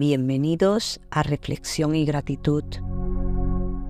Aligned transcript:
Bienvenidos 0.00 0.98
a 1.10 1.22
Reflexión 1.22 1.94
y 1.94 2.06
Gratitud, 2.06 2.64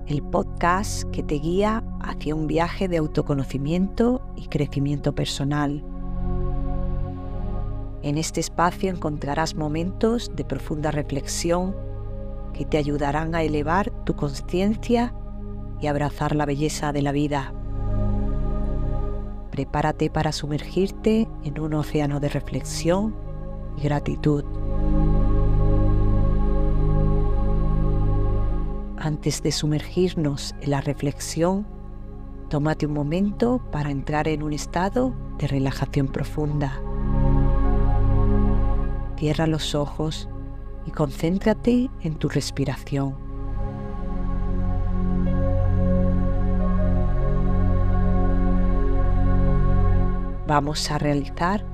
el 0.07 0.21
podcast 0.21 1.09
que 1.11 1.23
te 1.23 1.35
guía 1.35 1.85
hacia 2.01 2.35
un 2.35 2.47
viaje 2.47 2.89
de 2.89 2.97
autoconocimiento 2.97 4.21
y 4.35 4.47
crecimiento 4.47 5.15
personal. 5.15 5.85
En 8.03 8.17
este 8.17 8.41
espacio 8.41 8.89
encontrarás 8.89 9.55
momentos 9.55 10.29
de 10.35 10.43
profunda 10.43 10.91
reflexión 10.91 11.73
que 12.53 12.65
te 12.65 12.77
ayudarán 12.77 13.33
a 13.33 13.43
elevar 13.43 13.89
tu 14.03 14.13
conciencia 14.13 15.15
y 15.79 15.87
abrazar 15.87 16.35
la 16.35 16.45
belleza 16.45 16.91
de 16.91 17.03
la 17.03 17.13
vida. 17.13 17.53
Prepárate 19.49 20.09
para 20.09 20.33
sumergirte 20.33 21.29
en 21.45 21.57
un 21.61 21.73
océano 21.73 22.19
de 22.19 22.27
reflexión 22.27 23.15
y 23.77 23.83
gratitud. 23.83 24.40
Antes 29.03 29.41
de 29.41 29.51
sumergirnos 29.51 30.53
en 30.61 30.69
la 30.69 30.79
reflexión, 30.79 31.65
tómate 32.49 32.85
un 32.85 32.93
momento 32.93 33.59
para 33.71 33.89
entrar 33.89 34.27
en 34.27 34.43
un 34.43 34.53
estado 34.53 35.15
de 35.39 35.47
relajación 35.47 36.07
profunda. 36.07 36.79
Cierra 39.17 39.47
los 39.47 39.73
ojos 39.73 40.29
y 40.85 40.91
concéntrate 40.91 41.89
en 42.01 42.13
tu 42.13 42.29
respiración. 42.29 43.15
Vamos 50.45 50.91
a 50.91 50.99
realizar 50.99 51.65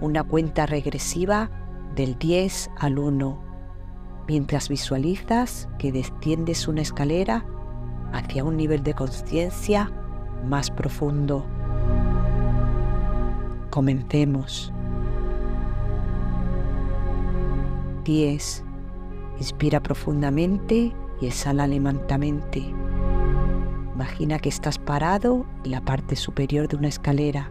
una 0.00 0.24
cuenta 0.24 0.66
regresiva 0.66 1.48
del 1.94 2.18
10 2.18 2.70
al 2.76 2.98
1 2.98 3.51
mientras 4.26 4.68
visualizas 4.68 5.68
que 5.78 5.92
desciendes 5.92 6.68
una 6.68 6.82
escalera 6.82 7.44
hacia 8.12 8.44
un 8.44 8.56
nivel 8.56 8.82
de 8.82 8.94
conciencia 8.94 9.90
más 10.46 10.70
profundo. 10.70 11.44
Comencemos. 13.70 14.72
10. 18.04 18.64
Inspira 19.38 19.82
profundamente 19.82 20.92
y 21.20 21.26
exhala 21.26 21.66
lentamente. 21.66 22.74
Imagina 23.94 24.38
que 24.38 24.48
estás 24.48 24.78
parado 24.78 25.46
en 25.64 25.70
la 25.70 25.80
parte 25.80 26.16
superior 26.16 26.68
de 26.68 26.76
una 26.76 26.88
escalera, 26.88 27.50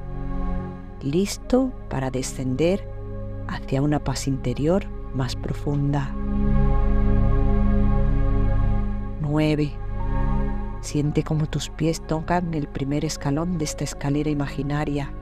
listo 1.02 1.72
para 1.90 2.12
descender 2.12 2.88
hacia 3.48 3.82
una 3.82 4.04
paz 4.04 4.28
interior 4.28 4.86
más 5.16 5.36
profunda. 5.36 6.14
9. 9.32 9.72
Siente 10.82 11.24
como 11.24 11.46
tus 11.46 11.70
pies 11.70 12.06
tocan 12.06 12.54
el 12.54 12.68
primer 12.68 13.06
escalón 13.06 13.58
de 13.58 13.64
esta 13.64 13.86
escalera 13.86 14.30
imaginaria. 14.30 15.14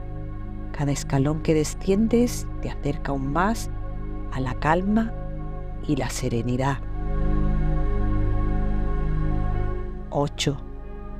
Cada 0.72 0.90
escalón 0.90 1.42
que 1.42 1.54
desciendes 1.54 2.48
te 2.60 2.70
acerca 2.70 3.12
aún 3.12 3.32
más 3.32 3.70
a 4.32 4.40
la 4.40 4.54
calma 4.54 5.12
y 5.86 5.94
la 5.94 6.10
serenidad. 6.10 6.78
8. 10.10 10.56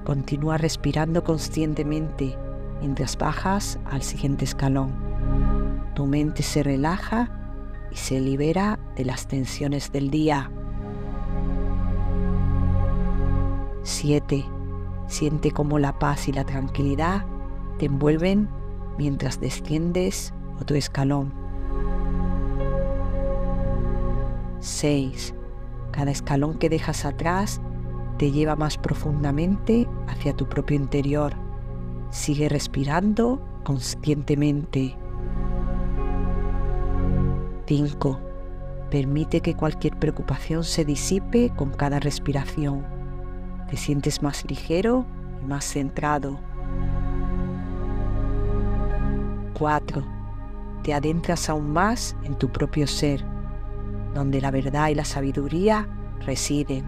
Continúa 0.04 0.58
respirando 0.58 1.22
conscientemente 1.22 2.36
mientras 2.80 3.16
bajas 3.16 3.78
al 3.84 4.02
siguiente 4.02 4.44
escalón. 4.44 4.90
Tu 5.94 6.06
mente 6.06 6.42
se 6.42 6.64
relaja 6.64 7.30
y 7.92 7.96
se 7.96 8.18
libera 8.20 8.80
de 8.96 9.04
las 9.04 9.28
tensiones 9.28 9.92
del 9.92 10.10
día. 10.10 10.50
7. 13.82 14.44
Siente 15.06 15.50
como 15.50 15.78
la 15.78 15.98
paz 15.98 16.28
y 16.28 16.32
la 16.32 16.44
tranquilidad 16.44 17.24
te 17.78 17.86
envuelven 17.86 18.48
mientras 18.98 19.40
desciendes 19.40 20.34
otro 20.60 20.76
escalón. 20.76 21.32
6. 24.60 25.34
Cada 25.90 26.10
escalón 26.10 26.58
que 26.58 26.68
dejas 26.68 27.04
atrás 27.04 27.60
te 28.18 28.30
lleva 28.30 28.54
más 28.54 28.76
profundamente 28.76 29.88
hacia 30.06 30.36
tu 30.36 30.46
propio 30.46 30.76
interior. 30.76 31.32
Sigue 32.10 32.48
respirando 32.48 33.40
conscientemente. 33.64 34.96
5. 37.66 38.20
Permite 38.90 39.40
que 39.40 39.54
cualquier 39.54 39.98
preocupación 39.98 40.64
se 40.64 40.84
disipe 40.84 41.50
con 41.56 41.70
cada 41.70 42.00
respiración. 42.00 42.99
Te 43.70 43.76
sientes 43.76 44.20
más 44.20 44.44
ligero 44.50 45.06
y 45.40 45.46
más 45.46 45.64
centrado. 45.64 46.40
4. 49.56 50.02
Te 50.82 50.92
adentras 50.92 51.48
aún 51.48 51.72
más 51.72 52.16
en 52.24 52.34
tu 52.34 52.48
propio 52.48 52.88
ser, 52.88 53.24
donde 54.12 54.40
la 54.40 54.50
verdad 54.50 54.88
y 54.88 54.96
la 54.96 55.04
sabiduría 55.04 55.88
residen. 56.26 56.84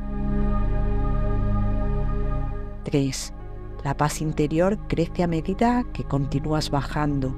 3. 2.82 3.32
La 3.84 3.97
paz 3.97 4.21
interior 4.21 4.76
crece 4.88 5.22
a 5.22 5.28
medida 5.28 5.84
que 5.92 6.03
continúas 6.03 6.69
bajando. 6.69 7.32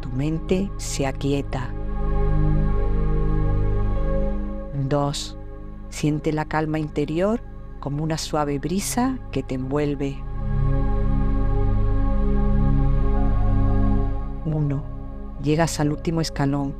Tu 0.00 0.08
mente 0.10 0.68
se 0.78 1.06
aquieta. 1.06 1.72
2. 4.88 5.38
Siente 5.90 6.32
la 6.32 6.44
calma 6.46 6.80
interior 6.80 7.53
como 7.84 8.02
una 8.02 8.16
suave 8.16 8.58
brisa 8.58 9.18
que 9.30 9.42
te 9.42 9.56
envuelve. 9.56 10.16
1. 14.46 14.84
Llegas 15.42 15.78
al 15.80 15.92
último 15.92 16.22
escalón. 16.22 16.74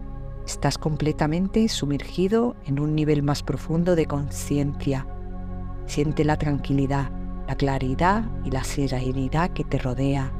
Estás 0.47 0.78
completamente 0.78 1.69
sumergido 1.69 2.56
en 2.65 2.81
un 2.81 2.94
nivel 2.94 3.22
más 3.22 3.42
profundo 3.42 3.97
de 3.97 4.06
conciencia. 4.06 5.06
Siente 5.84 6.25
la 6.25 6.38
tranquilidad, 6.38 7.10
la 7.47 7.56
claridad 7.56 8.25
y 8.42 8.50
la 8.50 8.65
serenidad 8.65 9.50
que 9.50 9.65
te 9.65 9.76
rodea. 9.76 10.32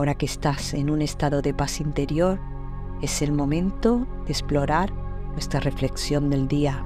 Ahora 0.00 0.14
que 0.14 0.24
estás 0.24 0.72
en 0.72 0.88
un 0.88 1.02
estado 1.02 1.42
de 1.42 1.52
paz 1.52 1.78
interior, 1.78 2.40
es 3.02 3.20
el 3.20 3.32
momento 3.32 4.06
de 4.24 4.32
explorar 4.32 4.90
nuestra 5.32 5.60
reflexión 5.60 6.30
del 6.30 6.48
día. 6.48 6.82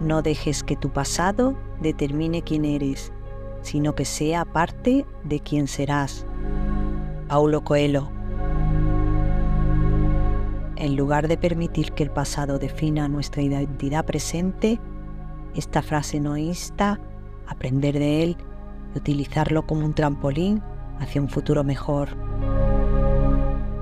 No 0.00 0.20
dejes 0.22 0.64
que 0.64 0.74
tu 0.74 0.90
pasado 0.90 1.54
determine 1.80 2.42
quién 2.42 2.64
eres, 2.64 3.12
sino 3.62 3.94
que 3.94 4.04
sea 4.04 4.44
parte 4.44 5.06
de 5.22 5.38
quién 5.38 5.68
serás. 5.68 6.26
Paulo 7.28 7.62
Coelho 7.62 8.10
en 10.80 10.96
lugar 10.96 11.28
de 11.28 11.36
permitir 11.36 11.92
que 11.92 12.02
el 12.02 12.10
pasado 12.10 12.58
defina 12.58 13.06
nuestra 13.06 13.42
identidad 13.42 14.06
presente, 14.06 14.80
esta 15.54 15.82
frase 15.82 16.20
noísta, 16.20 16.98
aprender 17.46 17.98
de 17.98 18.22
él 18.22 18.36
y 18.94 18.98
utilizarlo 18.98 19.66
como 19.66 19.84
un 19.84 19.92
trampolín 19.92 20.62
hacia 20.98 21.20
un 21.20 21.28
futuro 21.28 21.64
mejor. 21.64 22.16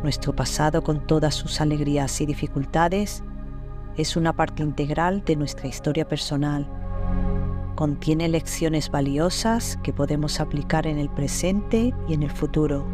Nuestro 0.02 0.34
pasado 0.34 0.82
con 0.82 1.06
todas 1.06 1.36
sus 1.36 1.60
alegrías 1.60 2.20
y 2.20 2.26
dificultades 2.26 3.22
es 3.96 4.16
una 4.16 4.32
parte 4.32 4.64
integral 4.64 5.22
de 5.24 5.36
nuestra 5.36 5.68
historia 5.68 6.06
personal. 6.06 6.68
Contiene 7.76 8.28
lecciones 8.28 8.90
valiosas 8.90 9.78
que 9.84 9.92
podemos 9.92 10.40
aplicar 10.40 10.88
en 10.88 10.98
el 10.98 11.10
presente 11.10 11.94
y 12.08 12.14
en 12.14 12.24
el 12.24 12.30
futuro. 12.30 12.84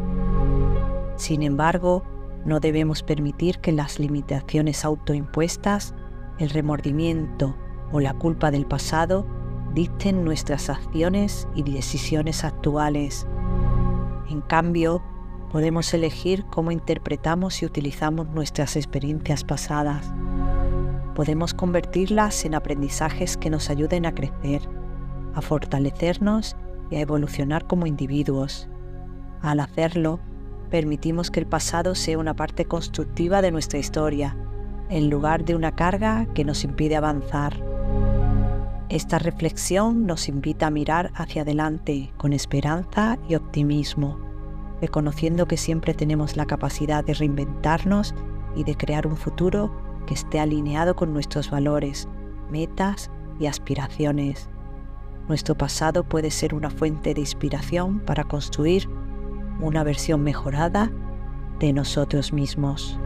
Sin 1.16 1.42
embargo, 1.42 2.04
no 2.44 2.61
debemos 2.61 3.02
permitir 3.02 3.58
que 3.58 3.73
las 3.73 3.99
limitaciones 3.99 4.85
autoimpuestas, 4.85 5.94
el 6.38 6.50
remordimiento 6.50 7.56
o 7.93 8.00
la 8.00 8.12
culpa 8.14 8.50
del 8.50 8.67
pasado 8.67 9.26
dicten 9.73 10.25
nuestras 10.25 10.69
acciones 10.69 11.49
y 11.55 11.62
decisiones 11.62 12.44
actuales. 12.44 13.26
En 14.29 14.41
cambio, 14.43 15.02
podemos 15.50 15.93
elegir 15.94 16.44
cómo 16.46 16.70
interpretamos 16.70 17.62
y 17.62 17.67
utilizamos 17.67 18.29
nuestras 18.29 18.76
experiencias 18.76 19.44
pasadas. 19.44 20.12
Podemos 21.14 21.55
convertirlas 21.55 22.44
en 22.44 22.55
aprendizajes 22.55 23.37
que 23.37 23.50
nos 23.50 23.70
ayuden 23.70 24.05
a 24.05 24.14
crecer, 24.14 24.69
a 25.35 25.41
fortalecernos 25.41 26.56
y 26.91 26.96
a 26.96 27.00
evolucionar 27.00 27.67
como 27.67 27.87
individuos. 27.87 28.69
Al 29.41 29.61
hacerlo, 29.61 30.20
permitimos 30.70 31.31
que 31.31 31.40
el 31.40 31.46
pasado 31.46 31.94
sea 31.94 32.19
una 32.19 32.34
parte 32.34 32.64
constructiva 32.64 33.43
de 33.43 33.50
nuestra 33.50 33.78
historia, 33.78 34.37
en 34.88 35.11
lugar 35.11 35.44
de 35.44 35.55
una 35.55 35.72
carga 35.72 36.26
que 36.34 36.44
nos 36.44 36.64
impide 36.64 36.96
avanzar. 36.96 37.62
Esta 38.88 39.19
reflexión 39.19 40.06
nos 40.06 40.28
invita 40.28 40.66
a 40.66 40.70
mirar 40.70 41.11
hacia 41.14 41.43
adelante 41.43 42.12
con 42.16 42.32
esperanza 42.32 43.19
y 43.28 43.34
optimismo, 43.34 44.19
reconociendo 44.81 45.46
que 45.46 45.56
siempre 45.56 45.94
tenemos 45.94 46.37
la 46.37 46.46
capacidad 46.46 47.05
de 47.05 47.14
reinventarnos 47.14 48.14
y 48.55 48.64
de 48.64 48.76
crear 48.76 49.06
un 49.06 49.17
futuro 49.17 49.75
que 50.06 50.14
esté 50.14 50.38
alineado 50.38 50.94
con 50.94 51.12
nuestros 51.12 51.50
valores, 51.50 52.08
metas 52.50 53.10
y 53.40 53.46
aspiraciones. 53.46 54.49
Nuestro 55.28 55.56
pasado 55.56 56.05
puede 56.05 56.31
ser 56.31 56.55
una 56.55 56.69
fuente 56.69 57.14
de 57.14 57.20
inspiración 57.20 58.00
para 58.00 58.25
construir 58.25 58.88
una 59.60 59.84
versión 59.84 60.22
mejorada 60.22 60.90
de 61.58 61.72
nosotros 61.72 62.32
mismos. 62.32 62.98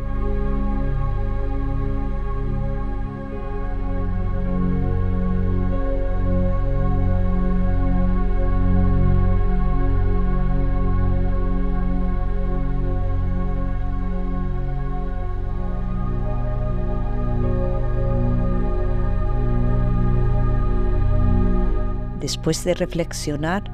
Después 22.20 22.62
de 22.64 22.74
reflexionar, 22.74 23.70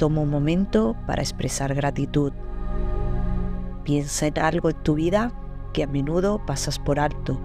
toma 0.00 0.22
un 0.22 0.30
momento 0.30 0.96
para 1.06 1.20
expresar 1.20 1.74
gratitud. 1.74 2.32
Piensa 3.84 4.28
en 4.28 4.38
algo 4.38 4.70
en 4.70 4.82
tu 4.82 4.94
vida 4.94 5.30
que 5.74 5.82
a 5.82 5.86
menudo 5.86 6.40
pasas 6.46 6.78
por 6.78 6.98
alto, 6.98 7.38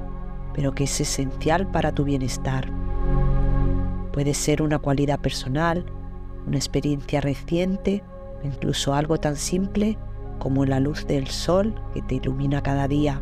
pero 0.54 0.74
que 0.74 0.86
es 0.86 1.02
esencial 1.02 1.68
para 1.68 1.92
tu 1.92 2.06
bienestar. 2.06 2.72
Puede 4.13 4.34
ser 4.34 4.62
una 4.62 4.80
cualidad 4.80 5.19
personal, 5.19 5.86
una 6.48 6.56
experiencia 6.56 7.19
reciente, 7.19 8.06
incluso 8.42 8.94
algo 8.94 9.18
tan 9.18 9.36
simple 9.36 9.98
como 10.40 10.63
la 10.63 10.80
luz 10.80 11.06
del 11.07 11.28
sol 11.28 11.75
que 11.94 12.02
te 12.04 12.16
ilumina 12.16 12.63
cada 12.63 12.88
día. 12.88 13.22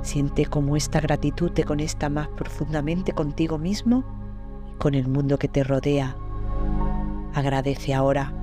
Siente 0.00 0.46
cómo 0.46 0.76
esta 0.76 0.98
gratitud 0.98 1.50
te 1.50 1.64
conecta 1.64 2.08
más 2.08 2.28
profundamente 2.28 3.12
contigo 3.12 3.58
mismo 3.58 4.02
y 4.70 4.78
con 4.78 4.94
el 4.94 5.08
mundo 5.08 5.38
que 5.38 5.48
te 5.48 5.62
rodea. 5.62 6.16
Agradece 7.34 7.94
ahora. 7.94 8.41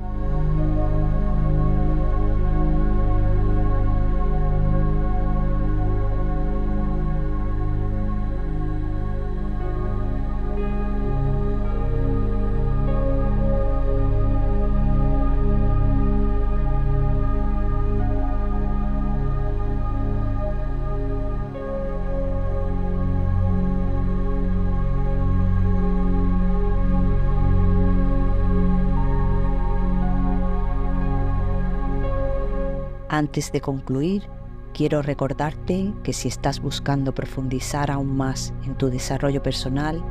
Antes 33.19 33.51
de 33.51 33.59
concluir, 33.59 34.29
quiero 34.73 35.01
recordarte 35.01 35.93
que 36.03 36.13
si 36.13 36.29
estás 36.29 36.61
buscando 36.61 37.13
profundizar 37.13 37.91
aún 37.91 38.15
más 38.15 38.53
en 38.63 38.77
tu 38.77 38.89
desarrollo 38.89 39.43
personal, 39.43 40.01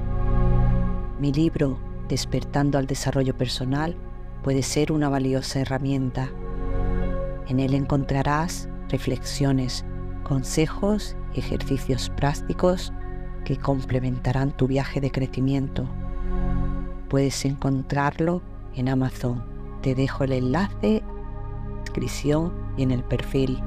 mi 1.18 1.32
libro 1.32 1.78
Despertando 2.10 2.76
al 2.76 2.86
Desarrollo 2.86 3.34
Personal 3.34 3.96
puede 4.42 4.62
ser 4.62 4.92
una 4.92 5.08
valiosa 5.08 5.60
herramienta. 5.60 6.30
En 7.46 7.60
él 7.60 7.72
encontrarás 7.72 8.68
reflexiones, 8.90 9.86
consejos 10.22 11.16
y 11.32 11.38
ejercicios 11.38 12.10
prácticos 12.10 12.92
que 13.46 13.56
complementarán 13.56 14.54
tu 14.54 14.66
viaje 14.66 15.00
de 15.00 15.10
crecimiento. 15.10 15.88
Puedes 17.08 17.46
encontrarlo 17.46 18.42
en 18.74 18.90
Amazon. 18.90 19.42
Te 19.80 19.94
dejo 19.94 20.24
el 20.24 20.32
enlace 20.32 20.98
en 20.98 21.84
descripción 21.84 22.67
en 22.82 22.90
el 22.90 23.02
perfil. 23.02 23.62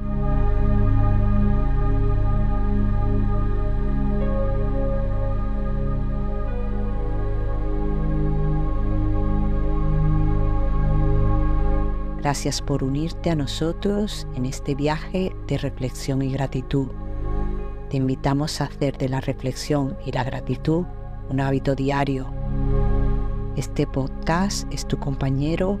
Gracias 12.20 12.62
por 12.62 12.84
unirte 12.84 13.30
a 13.30 13.34
nosotros 13.34 14.28
en 14.36 14.46
este 14.46 14.74
viaje 14.74 15.34
de 15.48 15.58
reflexión 15.58 16.22
y 16.22 16.32
gratitud. 16.32 16.86
Te 17.90 17.96
invitamos 17.96 18.60
a 18.60 18.66
hacer 18.66 18.96
de 18.96 19.08
la 19.08 19.20
reflexión 19.20 19.96
y 20.06 20.12
la 20.12 20.22
gratitud 20.22 20.84
un 21.28 21.40
hábito 21.40 21.74
diario. 21.74 22.32
Este 23.56 23.86
podcast 23.86 24.72
es 24.72 24.86
tu 24.86 24.98
compañero 24.98 25.80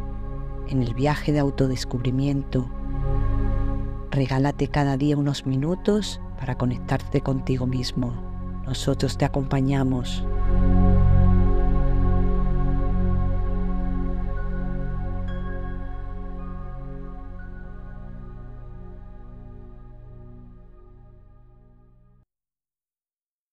en 0.68 0.82
el 0.82 0.94
viaje 0.94 1.32
de 1.32 1.38
autodescubrimiento 1.38 2.68
Regálate 4.12 4.68
cada 4.68 4.98
día 4.98 5.16
unos 5.16 5.46
minutos 5.46 6.20
para 6.38 6.58
conectarte 6.58 7.22
contigo 7.22 7.66
mismo. 7.66 8.12
Nosotros 8.66 9.16
te 9.16 9.24
acompañamos. 9.24 10.22